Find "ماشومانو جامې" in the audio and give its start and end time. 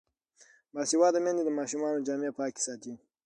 1.59-2.29